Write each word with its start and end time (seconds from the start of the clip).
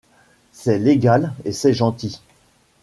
C’est 0.51 0.79
légal, 0.79 1.31
et 1.45 1.51
c’est 1.51 1.73
gentil. 1.75 2.21